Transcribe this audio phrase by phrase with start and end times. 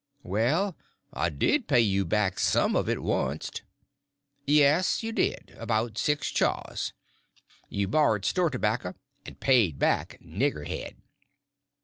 [0.23, 0.75] "Well,
[1.13, 3.61] I did pay you back some of it wunst."
[4.47, 6.93] "Yes, you did—'bout six chaws.
[7.69, 8.95] You borry'd store tobacker
[9.27, 10.95] and paid back nigger head."